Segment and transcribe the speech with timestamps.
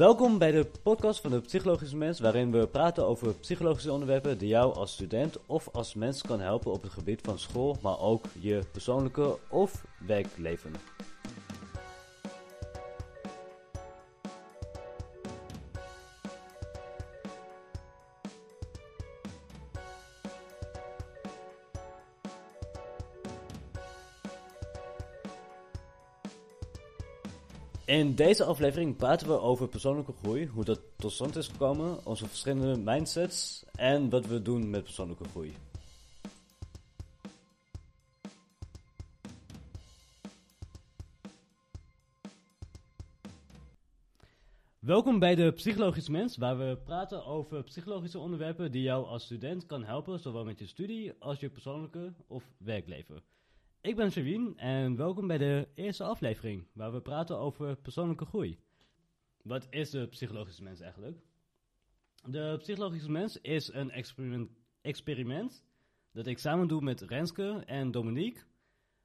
[0.00, 4.48] Welkom bij de podcast van de Psychologische Mens, waarin we praten over psychologische onderwerpen die
[4.48, 8.24] jou als student of als mens kan helpen op het gebied van school, maar ook
[8.38, 10.72] je persoonlijke of werkleven.
[27.90, 32.26] In deze aflevering praten we over persoonlijke groei, hoe dat tot stand is gekomen, onze
[32.26, 35.54] verschillende mindsets en wat we doen met persoonlijke groei.
[44.78, 49.66] Welkom bij de Psychologische Mens, waar we praten over psychologische onderwerpen die jou als student
[49.66, 53.22] kan helpen, zowel met je studie als je persoonlijke of werkleven.
[53.82, 58.58] Ik ben Shavin en welkom bij de eerste aflevering, waar we praten over persoonlijke groei.
[59.42, 61.18] Wat is de psychologische mens eigenlijk?
[62.28, 64.50] De psychologische mens is een experiment,
[64.80, 65.64] experiment
[66.12, 68.42] dat ik samen doe met Renske en Dominique.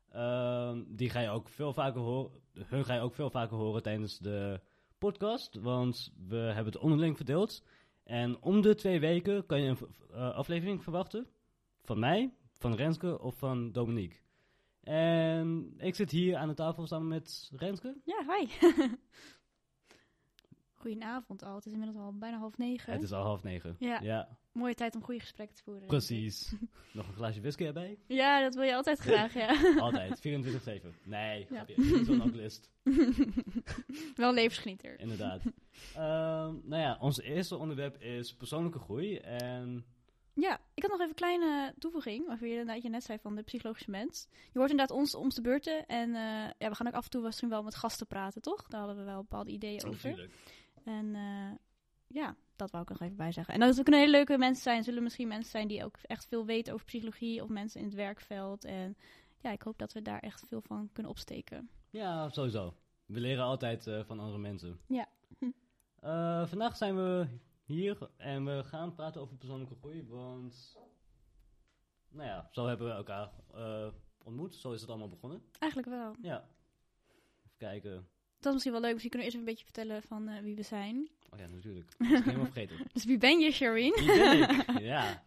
[0.09, 3.83] Ehm, die ga je ook veel vaker horen, hun ga je ook veel vaker horen
[3.83, 4.61] tijdens de
[4.97, 7.63] podcast, want we hebben het onderling verdeeld.
[8.03, 9.77] En om de twee weken kan je een
[10.11, 11.27] uh, aflevering verwachten
[11.81, 14.23] van mij, van Renske of van Dominique.
[14.85, 17.95] En ik zit hier aan de tafel samen met Renske.
[18.03, 18.47] Ja, hi.
[20.73, 21.55] Goedenavond al.
[21.55, 22.93] Het is inmiddels al bijna half negen.
[22.93, 23.75] Het is al half negen.
[23.79, 23.99] Ja.
[24.01, 24.37] ja.
[24.51, 25.87] Mooie tijd om goede gesprekken te voeren.
[25.87, 26.55] Precies.
[26.93, 27.97] Nog een glaasje whisky erbij?
[28.07, 29.79] Ja, dat wil je altijd graag, ja.
[29.79, 30.17] altijd.
[30.17, 30.21] 24-7.
[31.03, 31.45] Nee, ja.
[31.45, 31.73] grapje.
[31.77, 32.69] Niet zo'n alcoholist.
[34.15, 34.99] Wel levensgenieter.
[34.99, 35.45] Inderdaad.
[35.45, 39.17] um, nou ja, ons eerste onderwerp is persoonlijke groei.
[39.17, 39.85] En
[40.33, 43.41] ja, ik had nog even een kleine toevoeging, over je, je net zei van de
[43.41, 44.27] psychologische mens.
[44.31, 46.15] Je hoort inderdaad ons om de beurten en uh,
[46.57, 48.67] ja, we gaan ook af en toe misschien wel met gasten praten, toch?
[48.67, 50.09] Daar hadden we wel bepaalde ideeën over.
[50.09, 50.33] Natuurlijk.
[50.83, 51.51] En uh,
[52.07, 53.53] ja, dat wou ik nog even bij zeggen.
[53.53, 54.83] En dat kunnen hele leuke mensen zijn.
[54.83, 57.95] Zullen misschien mensen zijn die ook echt veel weten over psychologie of mensen in het
[57.95, 58.65] werkveld.
[58.65, 58.97] En
[59.41, 61.69] ja, ik hoop dat we daar echt veel van kunnen opsteken.
[61.89, 62.73] Ja, sowieso.
[63.05, 64.79] We leren altijd uh, van andere mensen.
[64.87, 65.07] Ja.
[65.39, 66.45] Hm.
[66.45, 67.27] vandaag zijn we
[67.65, 70.77] hier en we gaan praten over persoonlijke groei, want
[72.09, 73.87] nou ja, zo hebben we elkaar uh,
[74.23, 74.55] ontmoet.
[74.55, 75.41] Zo is het allemaal begonnen.
[75.59, 76.15] Eigenlijk wel.
[76.21, 76.49] Ja.
[77.45, 77.93] Even kijken.
[78.37, 78.91] Dat is misschien wel leuk.
[78.91, 81.09] Misschien kunnen we eerst een beetje vertellen van uh, wie we zijn.
[81.29, 81.93] Oh ja, natuurlijk.
[81.97, 82.77] Dat is helemaal vergeten.
[82.93, 83.93] dus wie ben je, Sherwin?
[83.95, 84.79] Wie ben ik?
[84.91, 85.23] Ja.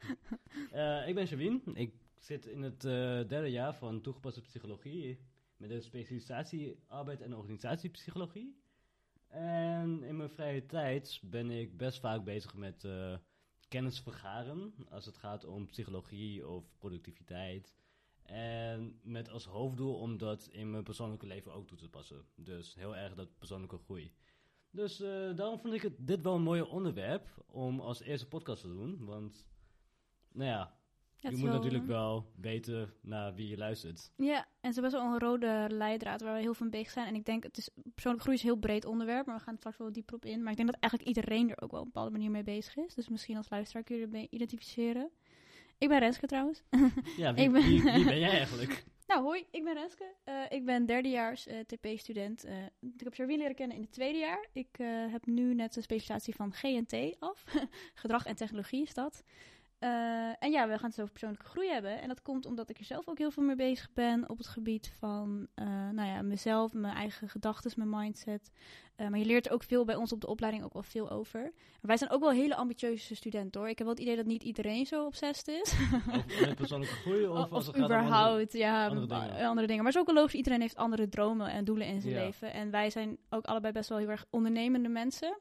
[0.75, 1.63] Uh, ik ben Sherwin.
[1.75, 2.81] Ik zit in het
[3.29, 5.19] derde jaar van toegepaste psychologie
[5.57, 8.57] met een specialisatie arbeid en organisatiepsychologie.
[9.29, 13.17] En in mijn vrije tijd ben ik best vaak bezig met uh,
[13.69, 17.75] kennis vergaren als het gaat om psychologie of productiviteit.
[18.23, 22.25] En met als hoofddoel om dat in mijn persoonlijke leven ook toe te passen.
[22.35, 24.13] Dus heel erg dat persoonlijke groei.
[24.71, 28.61] Dus uh, daarom vond ik het, dit wel een mooi onderwerp om als eerste podcast
[28.63, 29.05] te doen.
[29.05, 29.49] Want,
[30.33, 30.78] nou ja,
[31.21, 34.11] je moet natuurlijk wel weten naar wie je luistert.
[34.17, 36.93] Ja, en ze hebben best wel een rode leidraad waar we heel veel mee bezig
[36.93, 37.07] zijn.
[37.07, 39.57] En ik denk, het is, persoonlijke groei is een heel breed onderwerp, maar we gaan
[39.57, 40.43] straks wel dieper op in.
[40.43, 42.77] Maar ik denk dat eigenlijk iedereen er ook wel op een bepaalde manier mee bezig
[42.77, 42.95] is.
[42.95, 45.11] Dus misschien als luisteraar kun je ermee identificeren.
[45.79, 46.63] Ik ben Renske trouwens.
[47.17, 47.63] Ja, wie, ben...
[47.63, 48.85] Wie, wie, ben jij eigenlijk?
[49.07, 50.15] nou, hoi, ik ben Renske.
[50.25, 52.45] Uh, ik ben derdejaars uh, TP-student.
[52.45, 54.47] Uh, ik heb Charvin leren kennen in het tweede jaar.
[54.53, 54.77] Ik
[55.11, 57.45] heb nu net een specialisatie van GNT af.
[57.95, 59.23] Gedrag en technologie is dat.
[59.81, 62.01] Uh, en ja, we gaan het over persoonlijke groei hebben.
[62.01, 64.47] En dat komt omdat ik er zelf ook heel veel mee bezig ben op het
[64.47, 68.51] gebied van uh, nou ja, mezelf, mijn eigen gedachten, mijn mindset.
[68.97, 71.11] Uh, maar je leert er ook veel bij ons op de opleiding ook wel veel
[71.11, 71.43] over.
[71.81, 73.71] En wij zijn ook wel hele ambitieuze studenten hoor.
[73.71, 75.73] Ik heb wel het idee dat niet iedereen zo obsessed is.
[76.17, 79.47] Of met persoonlijke groei of, of, als het überhaupt, andere, ja, andere dingen.
[79.47, 79.83] andere dingen.
[79.83, 82.25] Maar het is ook wel logisch, iedereen heeft andere dromen en doelen in zijn ja.
[82.25, 82.53] leven.
[82.53, 85.39] En wij zijn ook allebei best wel heel erg ondernemende mensen.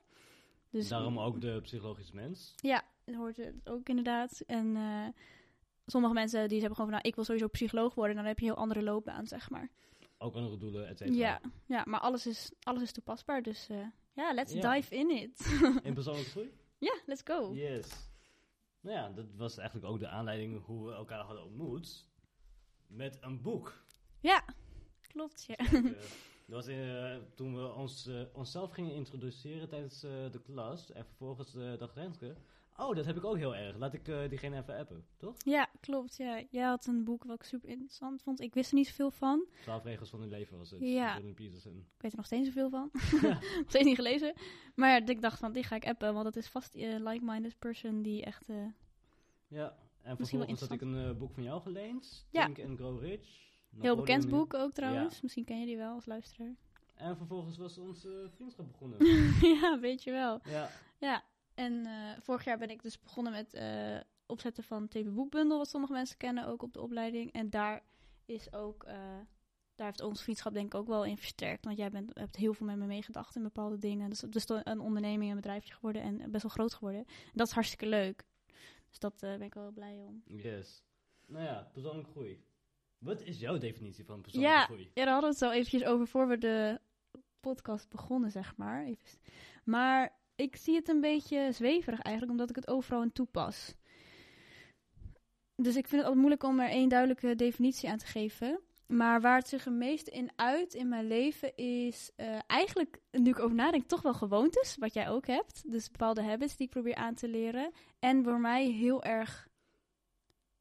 [0.69, 2.53] Dus, Daarom ook de psychologische mens.
[2.55, 2.83] Ja,
[3.15, 4.41] hoort het ook inderdaad.
[4.47, 5.07] En uh,
[5.85, 8.15] sommige mensen die hebben gewoon van, nou, ik wil sowieso psycholoog worden.
[8.15, 9.69] Dan heb je een heel andere loopbaan, zeg maar.
[10.17, 11.17] Ook andere doelen, et cetera.
[11.17, 13.41] Ja, ja, maar alles is, alles is toepasbaar.
[13.41, 14.73] Dus uh, ja, let's ja.
[14.73, 15.59] dive in it.
[15.83, 16.51] in persoonlijke groei?
[16.77, 17.53] Ja, let's go.
[17.53, 18.09] Yes.
[18.79, 22.07] Nou ja, dat was eigenlijk ook de aanleiding hoe we elkaar hadden ontmoet.
[22.87, 23.83] Met een boek.
[24.19, 24.45] Ja,
[25.07, 25.55] klopt, ja.
[25.81, 26.13] Dus,
[26.47, 30.91] dat was uh, toen we ons, uh, onszelf gingen introduceren tijdens uh, de klas.
[30.91, 32.35] En vervolgens dacht Renske...
[32.79, 33.77] Oh, dat heb ik ook heel erg.
[33.77, 35.35] Laat ik diegene even appen, toch?
[35.45, 36.17] Ja, klopt.
[36.17, 36.43] Ja.
[36.49, 38.41] Jij had een boek wat ik super interessant vond.
[38.41, 39.45] Ik wist er niet zoveel van.
[39.61, 40.79] Twaalf regels van het leven was het.
[40.81, 41.17] Ja.
[41.17, 41.37] Ik
[41.97, 42.89] weet er nog steeds zoveel van.
[43.21, 44.33] nog steeds niet gelezen.
[44.75, 46.13] Maar ik dacht van, die ga ik appen.
[46.13, 48.47] Want dat is vast een like-minded person die echt...
[49.47, 52.27] ja, en vervolgens had ik een boek van jou geleend.
[52.31, 52.45] Ja.
[52.45, 53.47] Think and Grow Rich.
[53.79, 55.13] Heel bekend boek ook trouwens.
[55.13, 55.19] Ja.
[55.21, 56.55] Misschien ken je die wel als luisteraar.
[56.95, 58.97] En vervolgens was onze vriendschap begonnen.
[59.61, 60.39] ja, weet je wel.
[60.43, 60.69] ja.
[60.99, 65.57] Ja, en eh, vorig jaar ben ik dus begonnen met eh, opzetten van TV Boekbundel,
[65.57, 67.31] wat sommige mensen kennen ook op de opleiding.
[67.31, 67.83] En daar
[68.25, 68.95] is ook, eh,
[69.75, 71.65] daar heeft onze vriendschap denk ik ook wel in versterkt.
[71.65, 74.09] Want jij bent, hebt heel veel met me meegedacht in bepaalde dingen.
[74.09, 77.05] Dus het is een onderneming, een bedrijfje geworden en best wel groot geworden.
[77.05, 78.23] En dat is hartstikke leuk.
[78.89, 80.21] Dus dat eh, ben ik wel blij om.
[80.25, 80.83] Yes.
[81.25, 82.43] Nou ja, persoonlijke groei.
[82.97, 84.91] Wat is jouw definitie van persoonlijke Ja, groei?
[84.93, 86.79] Ja, daar hadden we het zo eventjes over voor we de
[87.39, 88.85] podcast begonnen, zeg maar.
[88.85, 89.19] Even.
[89.63, 93.75] Maar ik zie het een beetje zweverig eigenlijk, omdat ik het overal in toepas.
[95.55, 98.59] Dus ik vind het altijd moeilijk om er één duidelijke definitie aan te geven.
[98.87, 103.29] Maar waar het zich het meest in uit in mijn leven is eh, eigenlijk, nu
[103.29, 105.71] ik over nadenk, toch wel gewoontes, wat jij ook hebt.
[105.71, 107.71] Dus bepaalde habits die ik probeer aan te leren.
[107.99, 109.47] En voor mij heel erg,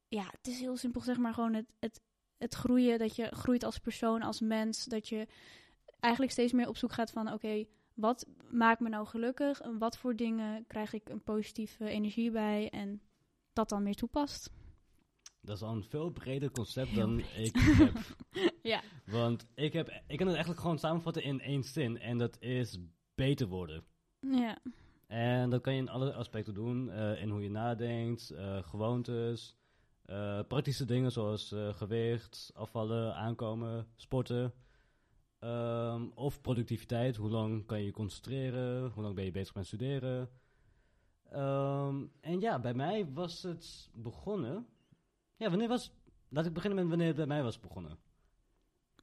[0.08, 2.00] ja, het is heel simpel zeg maar gewoon het, het,
[2.38, 2.98] het groeien.
[2.98, 4.84] Dat je groeit als persoon, als mens.
[4.84, 5.26] Dat je
[6.00, 9.60] eigenlijk steeds meer op zoek gaat van, oké, wat maakt me nou gelukkig?
[9.60, 12.68] En wat voor dingen krijg ik een positieve energie bij?
[12.70, 13.00] En
[13.52, 14.50] dat dan meer toepast.
[15.40, 17.46] Dat is al een veel breder concept Heel dan breed.
[17.46, 17.98] ik heb.
[18.62, 18.80] Ja.
[19.06, 21.98] Want ik, heb, ik kan het eigenlijk gewoon samenvatten in één zin.
[21.98, 22.78] En dat is
[23.14, 23.84] beter worden.
[24.20, 24.58] Ja,
[25.06, 26.90] En dat kan je in alle aspecten doen.
[26.90, 29.56] eh, in hoe je nadenkt, eh, gewoontes,
[30.06, 34.52] eh, praktische dingen zoals eh, gewicht, afvallen, aankomen, sporten.
[35.38, 39.66] Ehm, of productiviteit, hoe lang kan je je concentreren, hoe lang ben je bezig met
[39.66, 40.30] studeren.
[41.30, 44.66] Ehm, en ja, bij mij was het begonnen.
[45.36, 45.92] Ja, wanneer was.
[46.28, 47.98] Laat ik beginnen met wanneer het bij mij was begonnen.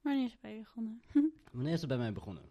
[0.02, 1.02] wanneer is het bij je begonnen?
[1.52, 2.44] Wanneer is het bij mij begonnen?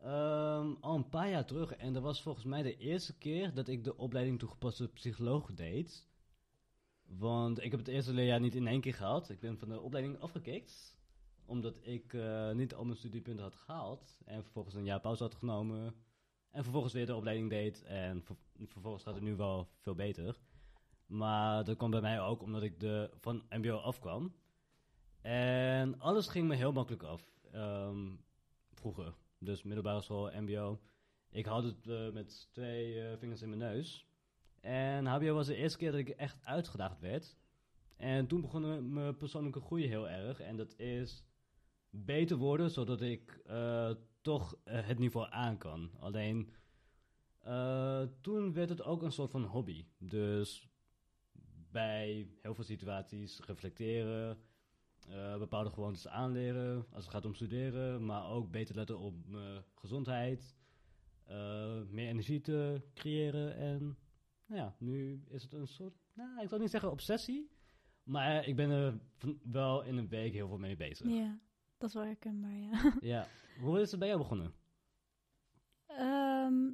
[0.00, 1.72] Ehm, al een paar jaar terug.
[1.72, 6.06] En dat was volgens mij de eerste keer dat ik de opleiding toegepaste psycholoog deed.
[7.18, 9.30] Want ik heb het eerste leerjaar niet in één keer gehaald.
[9.30, 10.96] Ik ben van de opleiding afgekikt.
[11.46, 14.20] Omdat ik eh, niet al mijn studiepunten had gehaald.
[14.24, 15.94] En vervolgens een jaar pauze had genomen.
[16.50, 17.82] En vervolgens weer de opleiding deed.
[17.82, 20.38] En ver- vervolgens gaat het nu wel veel beter.
[21.06, 24.34] Maar dat kwam bij mij ook omdat ik de, van MBO afkwam.
[25.20, 27.32] En alles ging me heel makkelijk af.
[27.52, 28.10] Ehm,
[28.72, 29.14] vroeger.
[29.38, 30.80] Dus middelbare school, MBO.
[31.30, 34.06] Ik had het eh, met twee eh, vingers in mijn neus.
[34.64, 37.36] En HBO was de eerste keer dat ik echt uitgedaagd werd.
[37.96, 40.40] En toen begon mijn- persoonlijke groei heel erg.
[40.40, 41.24] En dat is
[41.90, 43.90] beter worden, zodat ik eh,
[44.20, 45.90] toch eh, het niveau aan kan.
[45.98, 46.50] Alleen,
[47.40, 49.86] eh, toen werd het ook een soort van hobby.
[49.98, 50.68] Dus
[51.70, 54.38] bij heel veel situaties reflecteren,
[55.38, 60.56] bepaalde gewoontes aanleren als het gaat om studeren, maar ook beter letten op mijn gezondheid,
[61.88, 63.96] meer energie te creëren en
[64.46, 67.50] nou ja, nu is het een soort, nou, ik zal niet zeggen obsessie,
[68.02, 69.00] maar ik ben er
[69.42, 71.08] wel in een week heel veel mee bezig.
[71.08, 71.38] Ja,
[71.78, 72.92] dat is wel herkenbaar, ja.
[73.14, 73.26] Ja,
[73.60, 74.54] hoe is het bij jou begonnen?
[75.86, 76.70] Ehm,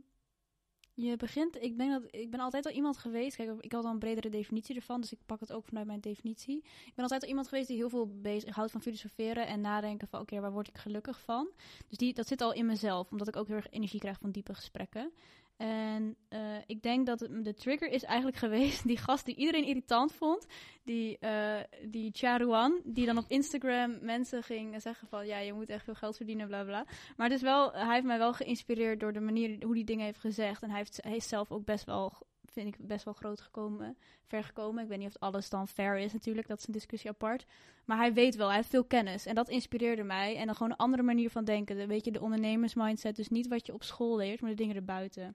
[0.94, 3.36] je begint, ik denk dat ik ben altijd al iemand geweest.
[3.36, 6.00] Kijk, ik had al een bredere definitie ervan, dus ik pak het ook vanuit mijn
[6.00, 6.56] definitie.
[6.56, 10.08] Ik ben altijd al iemand geweest die heel veel bezig houdt van filosoferen en nadenken
[10.08, 11.50] van oké, waar word ik gelukkig van?
[11.88, 14.30] Dus die, dat zit al in mezelf, omdat ik ook heel erg energie krijg van
[14.30, 15.12] diepe gesprekken.
[15.60, 20.12] En eh, ik denk dat de trigger is eigenlijk geweest die gast die iedereen irritant
[20.12, 20.46] vond,
[20.84, 25.68] die, eh die Charuan, die dan op Instagram mensen ging zeggen van ja, je moet
[25.68, 26.86] echt veel geld verdienen, bla bla.
[27.16, 30.04] Maar het is wel, hij heeft mij wel geïnspireerd door de manier hoe hij dingen
[30.04, 30.62] heeft gezegd.
[30.62, 32.12] En hij, heeft, hij is zelf ook best wel,
[32.50, 34.82] vind ik, best wel groot gekomen, ver gekomen.
[34.82, 37.46] Ik weet niet of alles dan fair is natuurlijk, dat is een discussie apart.
[37.84, 39.26] Maar hij weet wel, hij heeft veel kennis.
[39.26, 40.36] En dat inspireerde mij.
[40.36, 41.76] En dan gewoon een andere manier van denken.
[41.76, 43.16] De, weet je, de ondernemersmindset.
[43.16, 45.34] Dus niet wat je op school leert, maar de dingen erbuiten.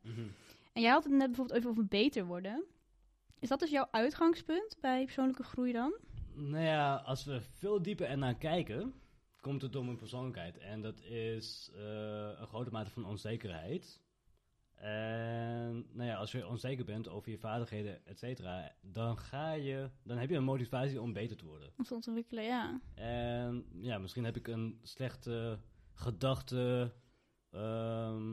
[0.74, 2.63] En jij had het net bijvoorbeeld even over beter worden.
[3.39, 5.95] Is dat dus jouw uitgangspunt bij persoonlijke groei dan?
[6.34, 8.93] Nou ja, als we veel dieper ernaar kijken,
[9.41, 10.57] komt het door mijn persoonlijkheid.
[10.57, 11.81] En dat is eh,
[12.39, 14.00] een grote mate van onzekerheid.
[14.75, 19.89] En nou ja, als je onzeker bent over je vaardigheden, et cetera, dan ga je,
[20.03, 21.74] dan heb je een motivatie om beter te worden.
[21.77, 22.82] Om te ontwikkelen, ja.
[22.96, 25.60] En ja, misschien heb ik een slechte
[25.94, 26.94] gedachte
[27.50, 28.29] ehm,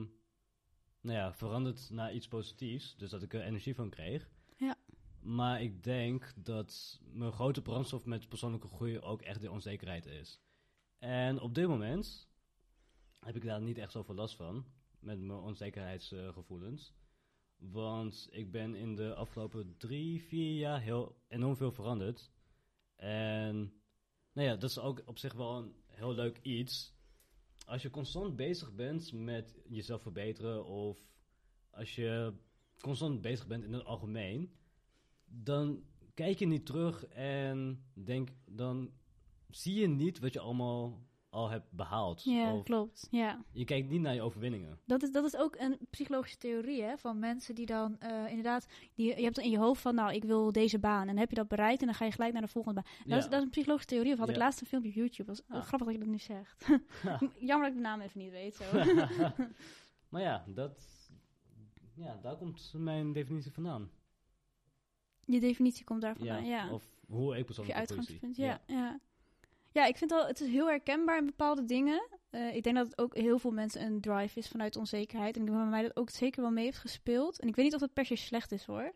[1.00, 2.96] nou ja, veranderd naar iets positiefs.
[2.96, 4.30] Dus dat ik er energie van kreeg.
[4.56, 4.76] Ja.
[5.20, 10.40] Maar ik denk dat mijn grote brandstof met persoonlijke groei ook echt de onzekerheid is.
[10.98, 12.28] En op dit moment
[13.20, 14.64] heb ik daar niet echt zoveel last van.
[15.02, 16.94] Met mijn onzekerheidsgevoelens.
[17.56, 22.30] Want ik ben in de afgelopen drie, vier jaar heel enorm veel veranderd.
[22.96, 23.56] En
[24.32, 26.94] nou ja, dat is ook op zich wel een heel leuk iets.
[27.66, 31.06] Als je constant bezig bent met jezelf verbeteren of
[31.70, 32.34] als je
[32.80, 34.56] constant bezig bent in het algemeen,
[35.24, 38.92] dan kijk je niet terug en denk, dan
[39.48, 42.22] zie je niet wat je allemaal al hebt behaald.
[42.24, 43.08] Ja, of klopt.
[43.10, 43.44] Ja.
[43.52, 44.78] je kijkt niet naar je overwinningen.
[44.86, 48.66] Dat is, dat is ook een psychologische theorie hè, van mensen die dan eh, inderdaad,
[48.94, 51.00] die, je hebt in je hoofd van, nou, ik wil deze baan.
[51.00, 52.92] En dan heb je dat bereikt en dan ga je gelijk naar de volgende baan.
[52.98, 53.16] Dat, Ja.
[53.16, 54.12] is, dat is een psychologische theorie.
[54.12, 55.24] Of had ik laatst een filmpje op YouTube.
[55.24, 55.66] Dat was Ah.
[55.66, 56.68] grappig dat je dat nu zegt.
[57.48, 58.54] Jammer dat ik de naam even niet weet.
[58.54, 58.64] Zo.
[60.10, 60.86] maar ja, dat,
[61.94, 63.90] ja, daar komt mijn definitie vandaan.
[65.24, 66.72] Je definitie komt daar vandaan, ja.
[66.72, 67.86] Of hoe ik je persoonlijk zie.
[67.88, 68.60] uitgangspunt, ja.
[68.66, 69.00] ja.
[69.72, 72.08] Ja, ik vind wel, het is heel herkenbaar in bepaalde dingen.
[72.30, 75.34] Eh, ik denk dat het ook heel veel mensen een drive is vanuit onzekerheid.
[75.36, 77.40] En ik denk dat bij mij dat ook zeker wel mee heeft gespeeld.
[77.40, 78.92] En ik weet niet of het per se slecht is hoor.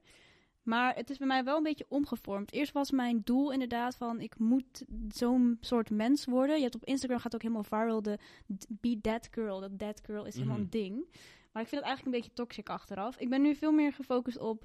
[0.63, 2.53] Maar het is bij mij wel een beetje omgevormd.
[2.53, 6.57] Eerst was mijn doel inderdaad van ik moet zo'n soort mens worden.
[6.57, 8.19] Je hebt op Instagram gaat ook helemaal viral de
[8.69, 9.61] be that girl.
[9.61, 10.65] Dat that girl is helemaal Mhm.
[10.65, 10.95] een ding.
[11.53, 13.17] Maar ik vind het eigenlijk een beetje toxic achteraf.
[13.19, 14.65] Ik ben nu veel meer gefocust op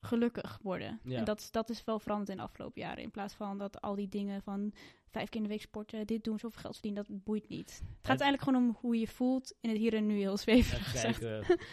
[0.00, 1.00] gelukkig worden.
[1.04, 1.18] Ja.
[1.18, 3.02] En dat, dat is wel veranderd in de afgelopen jaren.
[3.02, 4.72] In plaats van dat al die dingen van
[5.10, 7.68] vijf keer in de week sporten, dit doen, zoveel geld verdienen, dat boeit niet.
[7.68, 10.90] Het gaat eigenlijk gewoon om hoe je voelt in het hier en nu, heel zweverig
[10.90, 11.18] gezegd.
[11.18, 11.56] kijken.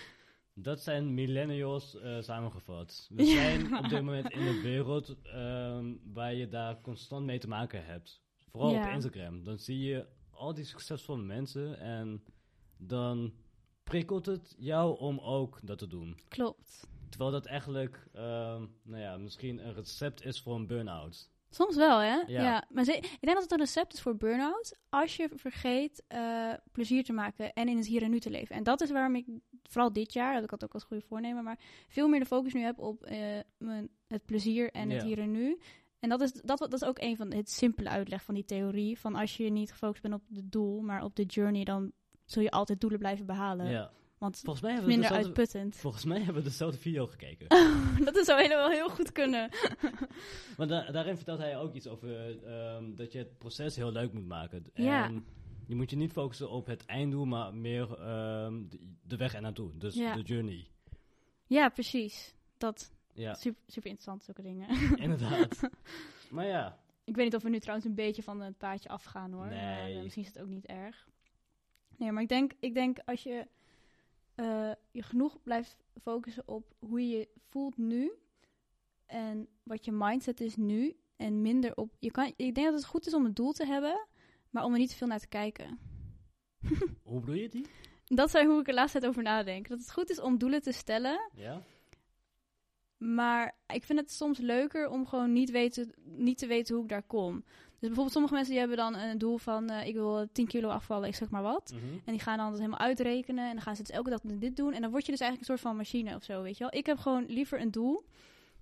[0.58, 3.08] Dat zijn millennials eh, samengevat.
[3.13, 3.34] We Ja.
[3.34, 7.86] zijn op dit moment in een wereld ehm, waar je daar constant mee te maken
[7.86, 8.22] hebt.
[8.50, 8.88] Vooral Ja.
[8.88, 9.44] op Instagram.
[9.44, 12.24] Dan zie je al die succesvolle mensen en
[12.77, 13.34] dan
[13.84, 16.18] prikkelt het jou om ook dat te doen.
[16.27, 16.88] Klopt.
[17.10, 21.30] Terwijl dat eigenlijk, ehm, nou ja, misschien een recept is voor een burn-out.
[21.55, 22.15] Soms wel, hè?
[22.15, 22.24] Ja.
[22.27, 22.63] Ja.
[22.69, 26.53] Maar ze- ik denk dat het een recept is voor burn-out als je vergeet eh,
[26.71, 28.55] plezier te maken en in het hier en nu te leven.
[28.55, 29.25] En dat is waarom ik,
[29.63, 32.53] vooral dit jaar, dat ik had ook als goede voornemen, maar veel meer de focus
[32.53, 33.17] nu heb op eh,
[33.57, 35.07] mijn, het plezier en het Ja.
[35.07, 35.59] hier en nu.
[36.00, 39.00] En dat is, dat, dat is ook een van het simpele uitleg van die theorie.
[39.00, 41.91] Van als je niet gefocust bent op het doel, maar op de journey, dan
[42.25, 43.69] zul je altijd doelen blijven behalen.
[43.69, 43.91] Ja.
[44.25, 45.75] Want Volgens mij hebben we minder dezelfde, uitputtend.
[45.82, 47.48] volgens mij hebben we dezelfde video gekeken.
[48.13, 49.50] dat zou helemaal heel goed kunnen.
[50.58, 54.13] Maar da- daarin vertelt hij ook iets over ehm, dat je het proces heel leuk
[54.13, 54.63] moet maken.
[54.74, 55.05] Ja.
[55.05, 55.25] En
[55.67, 58.62] je moet je niet focussen op het einddoel, maar meer ehm,
[59.03, 59.77] de, weg ernaartoe.
[59.77, 60.15] Dus Ja.
[60.15, 60.67] de journey.
[61.48, 62.36] Ja, precies.
[62.58, 64.67] Dat Ja, super, super interessant, zulke dingen.
[65.05, 65.70] inderdaad.
[66.29, 69.32] Maar ja, Ik weet niet of we nu trouwens een beetje van het paadje afgaan
[69.32, 69.48] hoor.
[69.48, 69.96] Nee.
[69.96, 71.08] Eh, misschien is het ook niet erg.
[71.98, 73.48] Nee, maar ik denk, ik denk als je
[74.36, 78.12] eh, je genoeg blijft focussen op hoe je je voelt nu.
[79.06, 80.96] En wat je mindset is nu.
[81.15, 81.96] En minder op.
[82.00, 84.08] Je kan, ik denk dat het goed is om een doel te hebben.
[84.50, 85.80] Maar om er niet te veel naar te kijken.
[87.04, 87.65] hoe bedoel je die?
[88.06, 89.68] Dat is hoe ik er laatst tijd over nadenk.
[89.68, 91.30] Dat het goed is om doelen te stellen.
[91.34, 91.62] Ja?
[92.98, 96.89] Maar ik vind het soms leuker om gewoon niet, weten, niet te weten hoe ik
[96.89, 97.44] daar kom.
[97.88, 99.70] Dus bijvoorbeeld sommige mensen die hebben dan een doel van...
[99.70, 101.72] eh, ik wil 10 kilo afvallen, ik zeg maar wat.
[101.74, 101.84] Mhm.
[102.06, 103.46] En die gaan dan dat helemaal uitrekenen.
[103.48, 104.74] En dan gaan ze dus elke dag dit doen.
[104.74, 106.74] En dan word je dus eigenlijk een soort van machine of zo, weet je wel.
[106.80, 108.06] Ik heb gewoon liever een doel.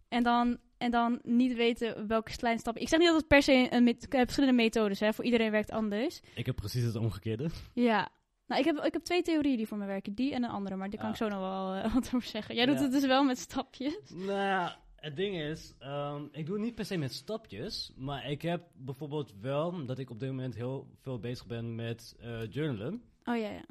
[0.09, 2.81] En dan, en dan niet weten welke kleine stappen...
[2.81, 3.83] Ik zeg niet dat het per se een...
[3.83, 5.13] met- heb verschillende methodes, hè.
[5.13, 6.19] Voor iedereen werkt anders.
[6.35, 7.49] Ik heb precies het omgekeerde.
[7.73, 8.09] Ja.
[8.47, 10.13] Nou, ik heb, ik heb twee theorieën die voor me werken.
[10.13, 12.55] Die en een andere, maar daar kan ik zo nog wel eh, wat over zeggen.
[12.55, 12.81] Jij doet Ja.
[12.81, 13.97] het dus wel met stapjes.
[14.09, 18.29] Nou ja, het ding is, ehm, ik doe het niet per se met stapjes, maar
[18.29, 22.51] ik heb bijvoorbeeld wel dat ik op dit moment heel veel bezig ben met eh,
[22.51, 23.03] journalen.
[23.23, 23.65] Oh ja, ja.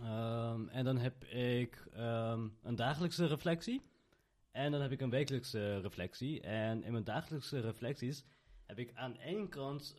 [0.00, 3.82] Ehm, en dan heb ik ehm, een dagelijkse reflectie.
[4.50, 6.40] En dan heb ik een wekelijkse reflectie.
[6.40, 8.24] En in mijn dagelijkse reflecties
[8.66, 9.96] heb ik aan één kant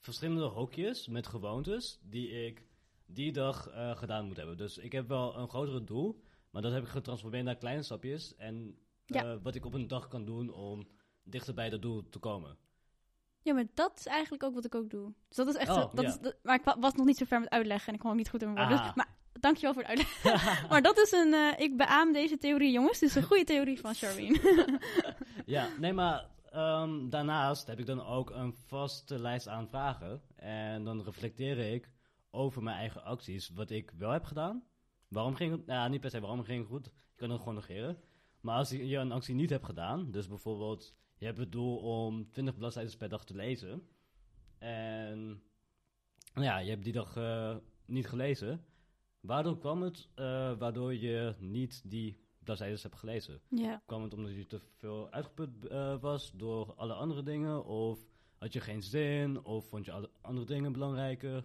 [0.00, 2.66] verschillende hokjes met gewoontes die ik
[3.06, 4.56] die dag eh, gedaan moet hebben.
[4.56, 8.36] Dus ik heb wel een grotere doel, maar dat heb ik getransformeerd naar kleine stapjes.
[8.36, 8.78] En
[9.14, 9.22] Ja.
[9.32, 10.88] eh, wat ik op een dag kan doen om
[11.24, 12.56] dichter bij dat doel te komen.
[13.42, 15.12] Ja, maar dat is eigenlijk ook wat ik ook doe.
[15.28, 15.68] Dus dat is echt...
[15.70, 16.10] Oh, zo- dat ja.
[16.10, 18.12] is, dat- maar ik wa- was nog niet zo ver met uitleggen en ik kwam
[18.12, 18.78] ook niet goed in mijn woorden.
[18.86, 18.94] Ah.
[18.94, 20.68] Dus, maar dankjewel voor het uitleggen.
[20.70, 21.32] maar dat is een...
[21.34, 22.98] eh, ik beaam deze theorie, jongens.
[22.98, 24.38] Dit is een goede theorie van Charlene.
[25.46, 30.22] Ja, nee, maar ehm, daarnaast heb ik dan ook een vaste lijst aan vragen.
[30.36, 31.92] En dan reflecteer ik
[32.30, 33.48] over mijn eigen acties.
[33.48, 34.62] Wat ik wel heb gedaan.
[35.08, 35.66] Waarom ging het?
[35.66, 36.84] Nou, niet per se waarom ging het goed.
[36.84, 37.98] Je kan het gewoon negeren.
[38.40, 40.10] Maar als je een actie niet hebt gedaan.
[40.10, 43.82] Dus bijvoorbeeld, je hebt het doel om 20 bladzijden per dag te lezen.
[44.58, 45.42] En
[46.34, 48.64] nou ja, je hebt die dag eh, niet gelezen.
[49.20, 50.08] Waardoor kwam het?
[50.14, 53.82] eh, waardoor je niet die bladzijden hebt gelezen ja.
[53.86, 57.64] kwam het omdat je te veel uitgeput eh, was door alle andere dingen?
[57.64, 58.06] Of
[58.38, 59.44] had je geen zin?
[59.44, 61.44] Of vond je alle andere dingen belangrijker?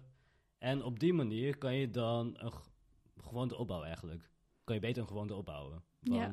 [0.58, 2.52] En op die manier kan je dan een
[3.16, 4.30] gewoonte opbouwen eigenlijk.
[4.64, 5.82] Kan je beter een gewoonte opbouwen.
[6.00, 6.32] Ja.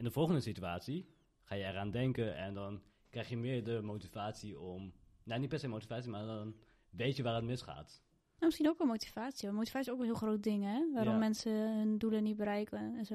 [0.00, 1.06] In de volgende situatie
[1.42, 4.92] ga je eraan denken en dan krijg je meer de motivatie om...
[5.24, 6.54] Nou, niet per se motivatie, maar dan
[6.90, 8.02] weet je waar het misgaat.
[8.04, 9.46] Nou, misschien ook wel motivatie.
[9.48, 10.92] Want motivatie is ook een heel groot ding, hè?
[10.92, 11.18] Waarom Ja.
[11.18, 13.14] mensen hun doelen niet bereiken en zo.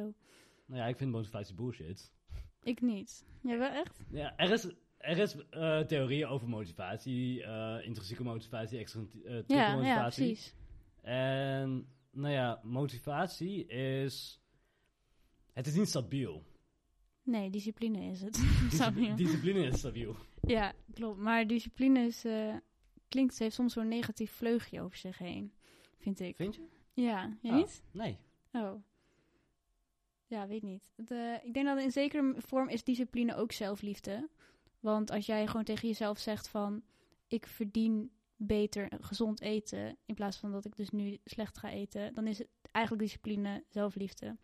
[0.66, 2.12] Nou ja, ik vind motivatie bullshit.
[2.64, 3.26] Ik niet.
[3.42, 4.00] Jij wel echt?
[4.10, 9.76] Ja, er is, er is eh, theorieën over motivatie, eh, intrinsieke motivatie, extrinsieke Ja, ja,
[9.76, 10.26] motivatie.
[10.26, 10.54] precies.
[11.02, 14.42] En nou ja, motivatie is.
[15.54, 16.54] Het is niet stabiel.
[17.26, 18.34] Nee, discipline is het.
[19.18, 20.16] Discipline is stabiel.
[20.42, 21.20] Ja, klopt.
[21.20, 22.56] Maar discipline is, eh,
[23.10, 25.52] klinkt, ze heeft soms zo'n negatief vleugje over zich heen,
[25.98, 26.36] vind ik.
[26.36, 26.68] Vind je?
[26.94, 27.56] Ja, je Ah.
[27.56, 27.84] niet?
[27.92, 28.18] Nee.
[28.52, 28.84] Oh.
[30.28, 30.92] Ja, weet niet.
[30.96, 34.30] Het, eh, ik denk dat in zekere vorm is discipline ook zelfliefde.
[34.80, 36.84] Want als jij gewoon tegen jezelf zegt van...
[37.28, 39.98] ik verdien beter gezond eten...
[40.06, 42.14] in plaats van dat ik dus nu slecht ga eten...
[42.14, 44.38] dan is het eigenlijk discipline zelfliefde.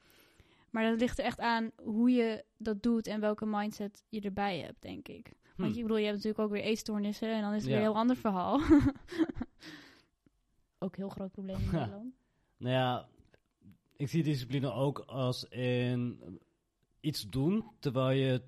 [0.72, 3.08] Maar dat ligt er echt aan hoe je dat doet...
[3.08, 5.32] en welke mindset je erbij hebt, denk ik.
[5.56, 5.76] Want Hm.
[5.78, 7.34] je bedoel, je hebt natuurlijk ook weer eetstoornissen...
[7.34, 7.78] en dan is het Ja.
[7.78, 8.60] weer een heel ander verhaal.
[10.80, 11.72] ook een heel groot probleem in Ja.
[11.80, 12.14] Nederland.
[12.58, 13.08] Nou ja,
[13.96, 16.22] ik zie discipline ook als in
[17.00, 18.42] iets doen terwijl je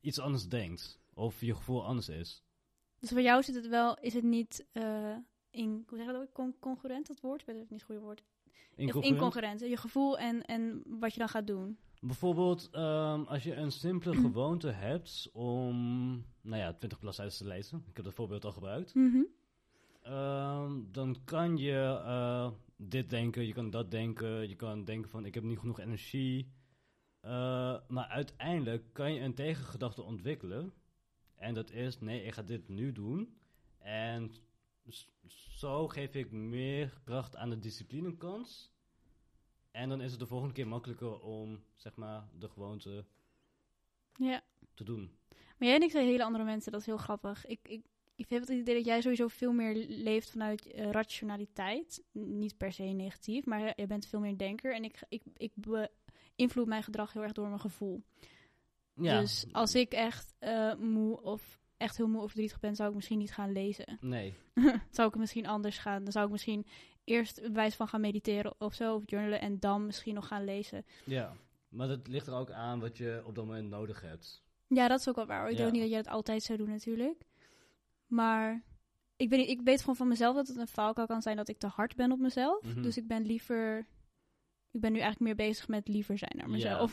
[0.00, 0.98] iets anders denkt.
[1.14, 2.42] Of je gevoel anders is.
[2.98, 5.16] Dus voor jou zit het wel, is het niet eh,
[5.50, 7.40] in, hoe zeg je dat ook, Con- congruent dat woord?
[7.40, 8.22] Ik weet het niet het goede woord.
[8.76, 9.14] Incongruent.
[9.14, 11.78] incongruent, je gevoel en, en wat je dan gaat doen.
[12.00, 15.76] Bijvoorbeeld, ehm, als je een simpele gewoonte hebt om,
[16.40, 17.84] nou ja, 20 bladzijden te lezen.
[17.88, 18.94] Ik heb dat voorbeeld al gebruikt.
[18.94, 19.22] Mhm.
[20.02, 25.24] Ehm, dan kan je eh, dit denken, je kan dat denken, je kan denken van
[25.24, 26.52] ik heb niet genoeg energie.
[27.20, 30.72] Eh, maar uiteindelijk kan je een tegengedachte ontwikkelen.
[31.34, 33.36] En dat is, nee, ik ga dit nu doen.
[33.78, 34.30] En
[35.50, 38.70] zo geef ik meer kracht aan de disciplinekans.
[39.70, 43.04] En dan is het de volgende keer makkelijker om, zeg maar, de gewoonte
[44.14, 44.42] Ja.
[44.74, 45.18] te doen.
[45.58, 47.46] Maar jij en ik zijn hele andere mensen, dat is heel grappig.
[47.46, 52.04] Ik, ik, ik heb het idee dat jij sowieso veel meer leeft vanuit eh, rationaliteit.
[52.12, 54.74] Niet per se negatief, maar je bent veel meer denker.
[54.74, 58.02] En ik, ik, ik beïnvloed mijn gedrag heel erg door mijn gevoel.
[58.94, 62.88] Ja, Dus als ik echt eh, moe of echt heel moe of verdrietig ben, zou
[62.88, 63.98] ik misschien niet gaan lezen.
[64.00, 64.34] nee.
[64.90, 66.02] zou ik misschien anders gaan.
[66.02, 66.66] Dan zou ik misschien
[67.04, 70.84] eerst wijs van gaan mediteren of zo, of journalen, en dan misschien nog gaan lezen.
[71.04, 71.36] Ja,
[71.68, 74.42] maar dat ligt er ook aan wat je op dat moment nodig hebt.
[74.66, 75.44] Ja, dat is ook wel waar.
[75.50, 75.58] Ik Ja.
[75.58, 77.22] denk niet dat jij het altijd zou doen natuurlijk.
[78.06, 78.62] Maar
[79.16, 81.48] ik, weet niet, ik weet gewoon van mezelf dat het een valkuil kan zijn dat
[81.48, 82.64] ik te hard ben op mezelf.
[82.64, 82.82] Mhm.
[82.82, 83.86] Dus ik ben liever...
[84.70, 86.88] Ik ben nu eigenlijk meer bezig met liever zijn naar Ja.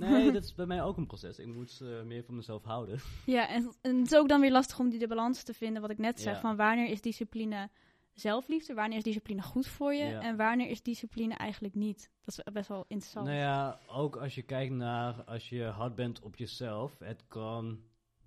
[0.00, 1.38] Nee, dat is bij mij ook een proces.
[1.38, 2.98] Ik moet eh, meer van mezelf houden.
[3.26, 5.82] Ja, en, en het is ook dan weer lastig om die de balans te vinden,
[5.82, 6.34] wat ik net zeg.
[6.34, 6.40] Ja.
[6.40, 7.70] Van wanneer is discipline
[8.14, 10.20] zelfliefde, wanneer is discipline goed voor je Ja.
[10.20, 12.10] en wanneer is discipline eigenlijk niet.
[12.24, 13.26] Dat is best wel interessant.
[13.26, 16.98] Nou ja, ook als je kijkt naar als je hard bent op jezelf.
[16.98, 17.80] Het kan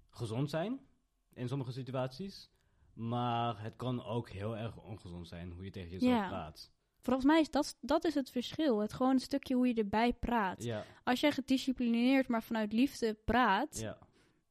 [0.10, 0.80] gezond zijn
[1.34, 2.52] in sommige situaties.
[2.94, 6.28] Maar het kan ook heel erg ongezond zijn hoe je tegen jezelf Ja.
[6.28, 6.73] praat.
[7.04, 8.80] Volgens mij is dat, dat is het verschil.
[8.80, 10.64] Het gewoon een stukje hoe je erbij praat.
[10.64, 13.98] Ja, Als jij gedisciplineerd, maar vanuit liefde praat, ja.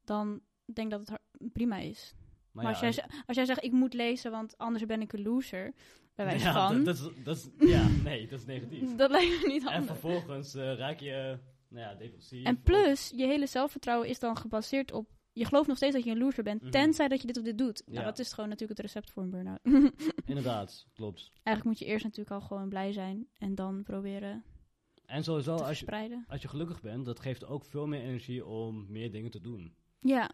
[0.05, 2.15] dan denk ik dat het prima is.
[2.53, 5.13] Maar, Maar, ja, als, jij, als jij zegt, ik moet lezen, want anders ben ik
[5.13, 5.73] een loser,
[6.15, 8.95] bij wijze ja, van, Dat, dat, dat is, ja, nee, dat is negatief.
[8.95, 9.91] dat lijkt me niet en handig.
[9.91, 11.39] vervolgens eh, raak je,
[11.69, 12.45] nou ja, depressief.
[12.45, 16.11] En plus, je hele zelfvertrouwen is dan gebaseerd op, je gelooft nog steeds dat je
[16.11, 16.71] een loser bent, Mhm.
[16.71, 17.83] tenzij dat je dit of dit doet.
[17.87, 18.05] Nou, Ja.
[18.05, 19.61] dat is gewoon natuurlijk het recept voor een burn-out.
[20.27, 21.31] Inderdaad, klopt.
[21.43, 24.45] Eigenlijk moet je eerst natuurlijk al gewoon blij zijn en dan proberen
[25.07, 28.47] En sowieso, te als je, als je gelukkig bent, dat geeft ook veel meer energie
[28.47, 29.75] om meer dingen te doen.
[30.01, 30.31] Ja,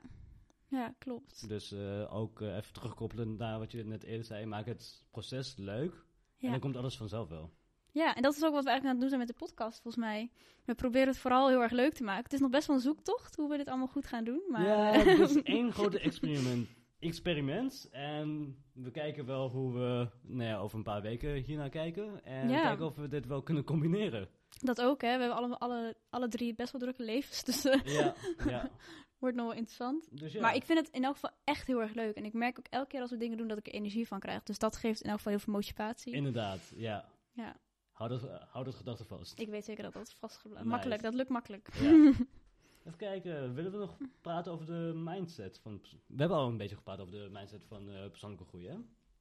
[0.68, 1.48] ja, klopt.
[1.48, 5.56] Dus eh, ook eh, even terugkoppelen naar wat je net eerder zei, maak het proces
[5.56, 6.06] leuk.
[6.38, 7.52] En dan komt alles vanzelf wel.
[7.98, 9.80] Ja, en dat is ook wat we eigenlijk aan het doen zijn met de podcast,
[9.82, 10.30] volgens mij.
[10.64, 12.22] We proberen het vooral heel erg leuk te maken.
[12.24, 14.42] Het is nog best wel een zoektocht hoe we dit allemaal goed gaan doen.
[14.48, 16.68] Maar ja, eh, het is één grote experiment.
[16.98, 17.88] experiment.
[17.92, 22.24] En we kijken wel hoe we nou ja, over een paar weken hiernaar kijken.
[22.24, 22.62] En Ja.
[22.62, 24.28] kijken of we dit wel kunnen combineren.
[24.60, 25.14] dat ook, hè.
[25.16, 28.14] We hebben alle, alle, alle drie best wel drukke levens, dus eh Ja,
[28.46, 28.70] ja.
[29.18, 30.08] wordt nog wel interessant.
[30.20, 30.40] Dus ja.
[30.40, 32.16] Maar ik vind het in elk geval echt heel erg leuk.
[32.16, 34.20] En ik merk ook elke keer als we dingen doen dat ik er energie van
[34.20, 34.42] krijg.
[34.42, 36.12] Dus dat geeft in elk geval heel veel motivatie.
[36.12, 37.08] Inderdaad, ja.
[37.32, 37.56] Ja,
[37.98, 39.40] Hou dat, eh, hou dat gedachte vast.
[39.40, 40.74] ik weet zeker dat dat vastgebleven Nice.
[40.74, 41.68] Makkelijk, dat lukt makkelijk.
[41.80, 41.90] Ja.
[42.86, 45.80] Even kijken, willen we nog praten over de mindset van...
[46.06, 48.76] We hebben al een beetje gepraat over de mindset van eh, persoonlijke groei, hè?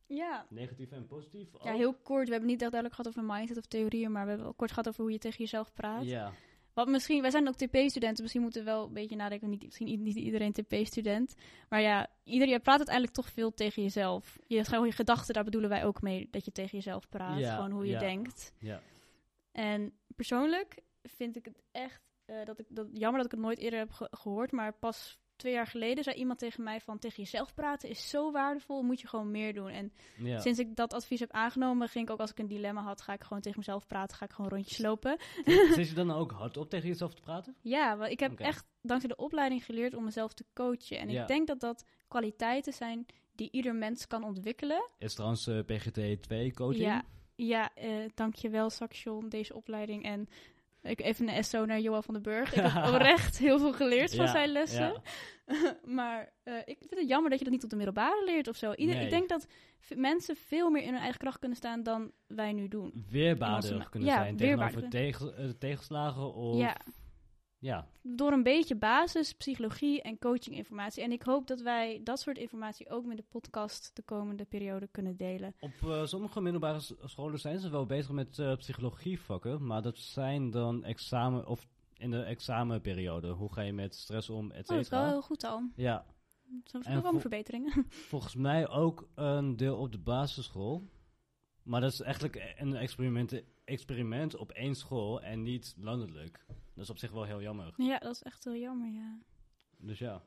[0.05, 0.45] Ja.
[0.49, 1.49] Negatief en positief.
[1.63, 2.25] Ja, heel kort.
[2.25, 4.71] We hebben niet echt duidelijk gehad over mindset of theorieën, maar we hebben wel kort
[4.71, 6.05] gehad over hoe je tegen jezelf praat.
[6.05, 6.31] Ja,
[6.77, 9.49] Wat misschien, wij zijn ook TP-studenten, misschien moeten we wel een beetje nadenken.
[9.49, 11.35] Niet, misschien niet iedereen TP-student.
[11.69, 14.37] Maar ja, iedereen, je praat uiteindelijk toch veel tegen jezelf.
[14.47, 17.39] Je, gewoon je gedachten, daar bedoelen wij ook mee dat je tegen jezelf praat.
[17.39, 17.99] Ja, gewoon hoe je ja.
[17.99, 18.53] denkt.
[18.59, 18.81] ja.
[19.51, 23.59] En persoonlijk vind ik het echt, eh, dat ik, dat, jammer dat ik het nooit
[23.59, 24.51] eerder heb ge- gehoord.
[24.51, 28.31] Maar pas twee jaar geleden zei iemand tegen mij van tegen jezelf praten is zo
[28.31, 29.69] waardevol, moet je gewoon meer doen.
[29.69, 30.39] En Ja.
[30.39, 33.13] sinds ik dat advies heb aangenomen, ging ik ook als ik een dilemma had, ga
[33.13, 35.17] ik gewoon tegen mezelf praten, ga ik gewoon rondjes lopen.
[35.45, 37.55] Zit je dan ook hardop tegen jezelf te praten?
[37.61, 40.99] Ja, want ik heb echt dankzij de opleiding geleerd om mezelf te coachen.
[40.99, 41.21] En Ja.
[41.21, 44.89] ik denk dat dat kwaliteiten zijn die ieder mens kan ontwikkelen.
[44.99, 46.83] Is trouwens eh, PGT 2 coaching?
[46.85, 47.03] Ja,
[47.35, 50.03] ja eh, dankjewel Saxion, deze opleiding.
[50.03, 50.27] En
[50.89, 52.53] ik even een SO naar Johan van den Burg.
[52.55, 54.81] Ik heb oprecht heel veel geleerd van Ja, zijn lessen.
[54.81, 55.01] ja.
[55.99, 58.55] maar eh, ik vind het jammer dat je dat niet op de middelbare leert of
[58.55, 58.73] zo.
[58.73, 59.03] Ieder, Nee.
[59.03, 59.47] Ik denk dat
[59.95, 63.05] mensen veel meer in hun eigen kracht kunnen staan dan wij nu doen.
[63.09, 66.57] Weerbaarder kunnen ja, zijn tegenover tegen, eh, tegenslagen of...
[67.59, 71.03] Ja, door een beetje basis, psychologie en coachinginformatie.
[71.03, 74.87] En ik hoop dat wij dat soort informatie ook met de podcast de komende periode
[74.87, 75.55] kunnen delen.
[75.59, 80.49] Op eh, sommige middelbare scholen zijn ze wel bezig met eh, psychologievakken, maar dat zijn
[80.49, 81.67] dan examen of
[81.97, 83.29] in de examenperiode.
[83.29, 85.09] Hoe ga je met stress om, et Oh, dat is wel cetera?
[85.09, 85.69] heel goed al.
[85.75, 86.05] Ja,
[86.63, 87.85] Zo En wel verbeteringen.
[88.13, 90.89] volgens mij ook een deel op de basisschool.
[91.63, 96.45] Maar dat is eigenlijk een experiment, experiment op één school en niet landelijk.
[96.77, 97.73] Dat is op zich wel heel jammer.
[97.77, 99.17] ja, dat is echt heel jammer, ja.
[99.77, 100.21] Dus ja.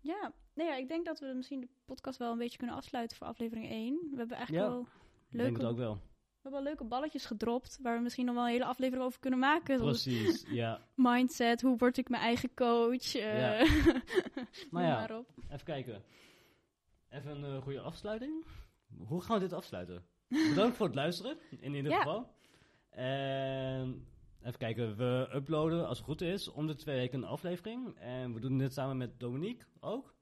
[0.00, 3.16] Ja, nee, ja, ik denk dat we misschien de podcast wel een beetje kunnen afsluiten
[3.16, 3.94] voor aflevering 1.
[4.10, 4.86] We hebben eigenlijk Ja, wel
[5.30, 5.94] Ik denk het ook wel.
[5.94, 6.00] we
[6.42, 9.38] hebben wel leuke balletjes gedropt, waar we misschien nog wel een hele aflevering over kunnen
[9.38, 9.78] maken.
[9.78, 10.80] Precies, ja.
[10.94, 13.14] mindset, hoe word ik mijn eigen coach?
[13.14, 13.58] eh, Ja.
[13.64, 14.02] noem
[14.70, 14.94] Nou ja.
[14.94, 15.28] maar op.
[15.48, 16.02] Even kijken.
[17.08, 18.44] Even een eh, goede afsluiting.
[18.98, 20.04] Hoe gaan we dit afsluiten?
[20.28, 21.98] Bedankt voor het luisteren, in ieder Ja.
[21.98, 22.34] geval.
[22.90, 24.06] En
[24.42, 27.94] even kijken, we uploaden als het goed is om de twee weken een aflevering.
[27.98, 30.14] En we doen dit samen met Dominique ook.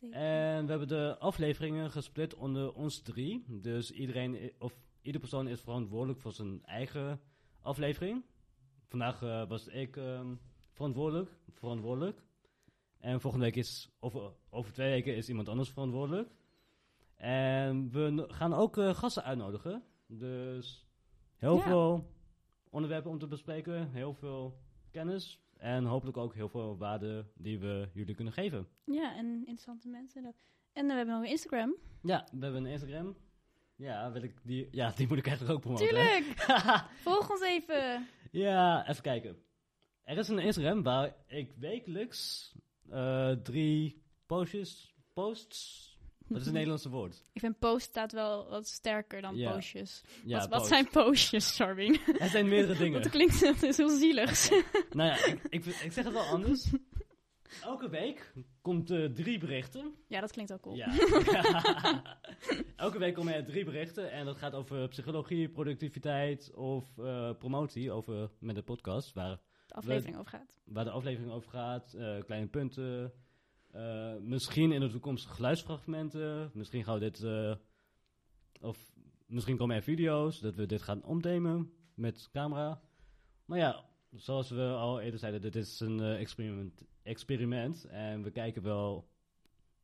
[0.00, 3.44] En we hebben de afleveringen gesplit onder ons drie.
[3.48, 7.20] Dus iedereen, of ieder persoon is verantwoordelijk voor zijn eigen
[7.60, 8.24] aflevering.
[8.88, 10.34] Vandaag eh, was ik ehm,
[10.72, 12.22] verantwoordelijk, verantwoordelijk.
[12.98, 16.30] En volgende week is, of eh, over twee weken is iemand anders verantwoordelijk.
[17.14, 19.82] En we gaan ook eh, gasten uitnodigen.
[20.06, 20.86] Dus
[21.36, 21.62] heel Ja.
[21.62, 22.14] veel
[22.70, 24.58] onderwerpen om te bespreken, heel veel
[24.90, 25.40] kennis.
[25.56, 28.68] En hopelijk ook heel veel waarde die we jullie kunnen geven.
[28.84, 30.22] Ja, en interessante mensen.
[30.22, 30.34] Dat.
[30.72, 31.76] En we hebben nog een Instagram.
[32.02, 33.16] Ja, we hebben een Instagram.
[33.76, 35.86] Ja, wil ik die, ja, die moet ik eigenlijk ook promoten.
[35.86, 36.24] Tuurlijk!
[37.06, 38.08] Volg ons even.
[38.30, 39.36] ja, even kijken.
[40.02, 42.54] Er is een Instagram waar ik wekelijks
[42.90, 45.95] eh, drie postjes, posts,
[46.28, 47.22] wat is het Nederlandse woord?
[47.32, 49.52] Ik vind post staat wel wat sterker dan Ja.
[49.52, 50.02] postjes.
[50.24, 50.70] Ja, wat, wat post.
[50.70, 52.04] zijn postjes, Charming?
[52.18, 53.02] Het zijn meerdere dingen.
[53.02, 54.48] dat klinkt dat is heel zielig.
[54.90, 56.70] nou ja, ik, ik, ik zeg het wel anders.
[57.62, 59.94] Elke week komt eh, drie berichten.
[60.08, 60.76] ja, dat klinkt ook cool.
[60.76, 60.92] Ja.
[62.76, 67.92] Elke week komen er drie berichten en dat gaat over psychologie, productiviteit of eh, promotie
[67.92, 70.58] over met de podcast, waar, De aflevering over gaat.
[70.64, 73.12] waar de aflevering over gaat, eh, kleine punten,
[73.76, 77.54] eh, misschien in de toekomst geluidsfragmenten, misschien gaan we dit, eh,
[78.60, 78.92] of
[79.26, 82.80] misschien komen er video's, dat we dit gaan opnemen met camera.
[83.44, 88.30] Maar ja, zoals we al eerder zeiden, dit is een eh, experiment, experiment en we
[88.30, 89.08] kijken wel,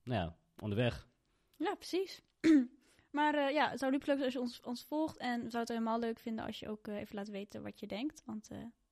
[0.03, 1.09] nou ja, onderweg.
[1.57, 2.23] Ja, precies.
[3.19, 5.17] maar ja, het zou leuk zijn als je ons, ons volgt.
[5.17, 7.87] En we zouden het helemaal leuk vinden als je ook even laat weten wat je
[7.87, 8.23] denkt.
[8.25, 8.49] Want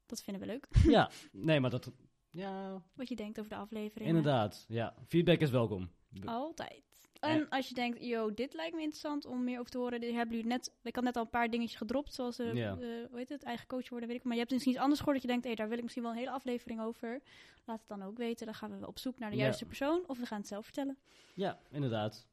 [0.07, 0.67] dat vinden we leuk.
[0.83, 1.93] ja, nee, maar dat.
[2.31, 4.09] Ja, Wat je denkt over de aflevering.
[4.09, 4.65] inderdaad.
[4.69, 5.91] Ja, feedback is welkom.
[6.25, 6.83] Altijd.
[7.21, 10.01] En als je denkt, yo, dit lijkt me interessant om meer over te horen.
[10.15, 13.29] Hebben jullie net, ik had net al een paar dingetjes gedropt, zoals, eh, hoe heet
[13.29, 14.25] het, eigen coach worden, weet ik.
[14.25, 16.03] Maar je hebt misschien iets anders gehoord dat je denkt, hé, daar wil ik misschien
[16.05, 17.21] wel een hele aflevering over.
[17.65, 18.47] Laat het dan ook weten.
[18.47, 20.05] Dan gaan we op zoek naar de juiste persoon.
[20.07, 20.99] Of we gaan het zelf vertellen.
[21.35, 22.27] Ja, inderdaad.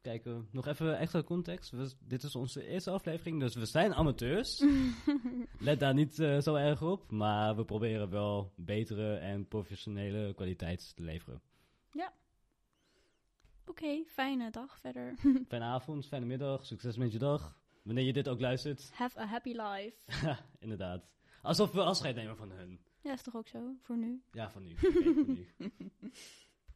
[0.00, 1.70] Kijken, nog even extra context.
[1.70, 4.64] We- dit is onze eerste aflevering, dus we zijn amateurs.
[5.58, 10.96] Let daar niet eh, zo erg op, maar we proberen wel betere en professionele kwaliteit
[10.96, 11.42] te leveren.
[13.66, 15.14] Oké, fijne dag verder.
[15.48, 17.58] Fijne avond, fijne middag, succes met je dag.
[17.82, 19.96] Wanneer je dit ook luistert, Have a happy life.
[20.64, 21.08] inderdaad.
[21.42, 22.80] Alsof we afscheid nemen van hun.
[23.02, 24.22] Ja, is toch ook zo, voor nu.
[24.32, 24.74] Ja, van nu.
[24.76, 25.48] Van nu.